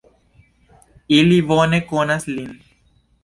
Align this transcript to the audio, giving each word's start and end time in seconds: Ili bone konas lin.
Ili 1.17 1.37
bone 1.51 1.81
konas 1.91 2.27
lin. 2.33 2.51